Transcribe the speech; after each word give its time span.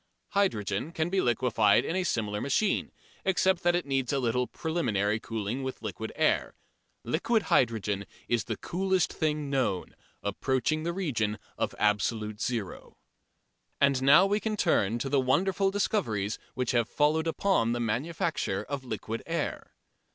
Hydrogen 0.29 0.91
can 0.91 1.11
be 1.11 1.21
liquefied 1.21 1.85
in 1.85 1.95
a 1.95 2.03
similar 2.03 2.41
machine, 2.41 2.91
except 3.23 3.61
that 3.61 3.75
it 3.75 3.85
needs 3.85 4.11
a 4.11 4.17
little 4.17 4.47
preliminary 4.47 5.19
cooling 5.19 5.61
with 5.61 5.83
liquid 5.83 6.11
air. 6.15 6.55
Liquid 7.03 7.43
hydrogen 7.43 8.07
is 8.27 8.45
the 8.45 8.57
coolest 8.57 9.13
thing 9.13 9.47
known 9.47 9.95
approaching 10.23 10.81
the 10.81 10.91
region 10.91 11.37
of 11.55 11.75
absolute 11.77 12.41
zero. 12.41 12.97
And 13.79 14.01
now 14.01 14.25
we 14.25 14.39
can 14.39 14.57
turn 14.57 14.97
to 14.97 15.07
the 15.07 15.19
wonderful 15.19 15.69
discoveries 15.69 16.39
which 16.55 16.71
have 16.71 16.89
followed 16.89 17.27
upon 17.27 17.71
the 17.73 17.79
manufacture 17.79 18.63
of 18.63 18.83
liquid 18.83 19.21
air. 19.27 19.75